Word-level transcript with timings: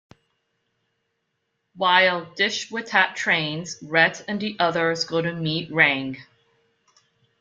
While 1.75 2.25
Deshwitat 2.33 3.13
trains, 3.15 3.77
Rett 3.83 4.25
and 4.27 4.39
the 4.41 4.55
others 4.57 5.03
go 5.03 5.21
to 5.21 5.31
meet 5.31 5.71
Rang. 5.71 6.17